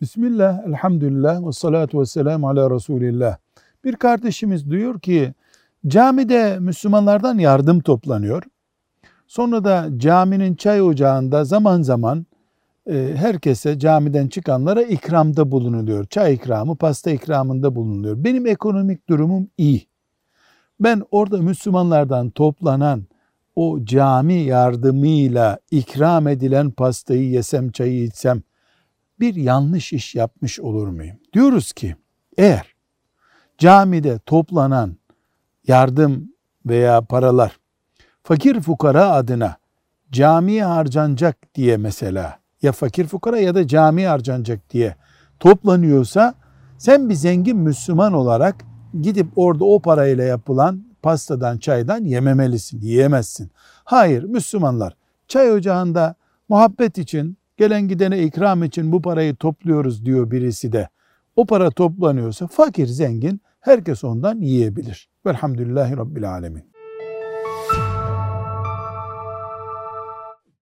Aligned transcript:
Bismillah, 0.00 0.66
elhamdülillah 0.68 1.46
ve 1.46 1.52
salatu 1.52 2.00
ve 2.00 2.06
selamu 2.06 2.48
ala 2.48 2.70
Resulillah. 2.70 3.36
Bir 3.84 3.96
kardeşimiz 3.96 4.70
diyor 4.70 5.00
ki 5.00 5.34
camide 5.86 6.58
Müslümanlardan 6.58 7.38
yardım 7.38 7.80
toplanıyor. 7.80 8.42
Sonra 9.26 9.64
da 9.64 9.88
caminin 9.96 10.54
çay 10.54 10.82
ocağında 10.82 11.44
zaman 11.44 11.82
zaman 11.82 12.26
e, 12.90 13.12
herkese 13.16 13.78
camiden 13.78 14.28
çıkanlara 14.28 14.82
ikramda 14.82 15.50
bulunuluyor. 15.50 16.04
Çay 16.04 16.34
ikramı, 16.34 16.76
pasta 16.76 17.10
ikramında 17.10 17.74
bulunuluyor. 17.74 18.24
Benim 18.24 18.46
ekonomik 18.46 19.08
durumum 19.08 19.48
iyi. 19.58 19.86
Ben 20.80 21.02
orada 21.10 21.38
Müslümanlardan 21.42 22.30
toplanan 22.30 23.04
o 23.54 23.84
cami 23.84 24.34
yardımıyla 24.34 25.58
ikram 25.70 26.28
edilen 26.28 26.70
pastayı 26.70 27.28
yesem, 27.30 27.70
çayı 27.70 28.02
içsem 28.02 28.42
bir 29.20 29.34
yanlış 29.34 29.92
iş 29.92 30.14
yapmış 30.14 30.60
olur 30.60 30.88
muyum? 30.88 31.16
Diyoruz 31.32 31.72
ki 31.72 31.96
eğer 32.36 32.74
camide 33.58 34.18
toplanan 34.18 34.96
yardım 35.66 36.32
veya 36.66 37.00
paralar 37.00 37.58
fakir 38.22 38.60
fukara 38.60 39.10
adına 39.10 39.56
camiye 40.12 40.64
harcanacak 40.64 41.54
diye 41.54 41.76
mesela 41.76 42.38
ya 42.62 42.72
fakir 42.72 43.06
fukara 43.06 43.38
ya 43.38 43.54
da 43.54 43.66
camiye 43.68 44.08
harcanacak 44.08 44.70
diye 44.70 44.96
toplanıyorsa 45.40 46.34
sen 46.78 47.08
bir 47.08 47.14
zengin 47.14 47.56
Müslüman 47.56 48.12
olarak 48.12 48.64
gidip 49.02 49.26
orada 49.36 49.64
o 49.64 49.80
parayla 49.80 50.24
yapılan 50.24 50.86
pastadan 51.02 51.58
çaydan 51.58 52.04
yememelisin, 52.04 52.80
yiyemezsin. 52.80 53.50
Hayır 53.84 54.22
Müslümanlar 54.22 54.96
çay 55.28 55.52
ocağında 55.52 56.14
muhabbet 56.48 56.98
için 56.98 57.38
gelen 57.56 57.88
gidene 57.88 58.22
ikram 58.22 58.62
için 58.62 58.92
bu 58.92 59.02
parayı 59.02 59.36
topluyoruz 59.36 60.04
diyor 60.04 60.30
birisi 60.30 60.72
de. 60.72 60.88
O 61.36 61.46
para 61.46 61.70
toplanıyorsa 61.70 62.46
fakir 62.46 62.86
zengin 62.86 63.40
herkes 63.60 64.04
ondan 64.04 64.40
yiyebilir. 64.40 65.08
Velhamdülillahi 65.26 65.96
Rabbil 65.96 66.30
Alemin. 66.30 66.75